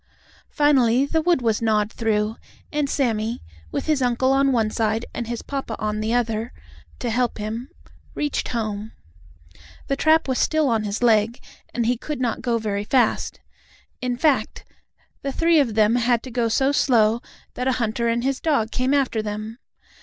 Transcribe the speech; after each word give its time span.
Finally 0.49 1.05
the 1.05 1.21
wood 1.21 1.43
was 1.43 1.61
gnawed 1.61 1.91
through, 1.93 2.35
and 2.73 2.89
Sammie, 2.89 3.43
with 3.71 3.85
his 3.85 4.01
uncle 4.01 4.33
on 4.33 4.51
one 4.51 4.71
side 4.71 5.05
and 5.13 5.27
his 5.27 5.43
papa 5.43 5.75
on 5.77 5.99
the 5.99 6.11
other, 6.11 6.51
to 6.97 7.11
help 7.11 7.37
him, 7.37 7.69
reached 8.15 8.47
home. 8.47 8.93
The 9.85 9.95
trap 9.95 10.27
was 10.27 10.39
still 10.39 10.69
on 10.69 10.85
his 10.85 11.03
leg, 11.03 11.39
and 11.71 11.85
he 11.85 11.97
could 11.97 12.19
not 12.19 12.41
go 12.41 12.57
very 12.57 12.83
fast. 12.83 13.41
In 14.01 14.17
fact, 14.17 14.65
the 15.21 15.31
three 15.31 15.59
of 15.59 15.75
them 15.75 15.97
had 15.97 16.23
to 16.23 16.31
go 16.31 16.47
so 16.47 16.71
slow 16.71 17.21
that 17.53 17.67
a 17.67 17.73
hunter 17.73 18.07
and 18.07 18.23
his 18.23 18.39
dog 18.39 18.71
came 18.71 18.95
after 18.95 19.21
them. 19.21 19.59